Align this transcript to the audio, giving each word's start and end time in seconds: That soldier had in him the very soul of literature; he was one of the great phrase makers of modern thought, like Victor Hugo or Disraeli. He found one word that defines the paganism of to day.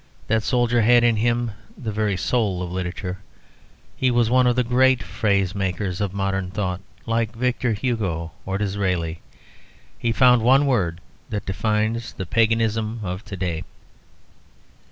That 0.25 0.41
soldier 0.41 0.81
had 0.81 1.03
in 1.03 1.17
him 1.17 1.51
the 1.77 1.91
very 1.91 2.17
soul 2.17 2.63
of 2.63 2.71
literature; 2.71 3.19
he 3.95 4.09
was 4.09 4.31
one 4.31 4.47
of 4.47 4.55
the 4.55 4.63
great 4.63 5.03
phrase 5.03 5.53
makers 5.53 6.01
of 6.01 6.11
modern 6.11 6.49
thought, 6.49 6.81
like 7.05 7.35
Victor 7.35 7.73
Hugo 7.73 8.31
or 8.43 8.57
Disraeli. 8.57 9.21
He 9.99 10.11
found 10.11 10.41
one 10.41 10.65
word 10.65 11.01
that 11.29 11.45
defines 11.45 12.13
the 12.13 12.25
paganism 12.25 13.01
of 13.03 13.23
to 13.25 13.37
day. 13.37 13.63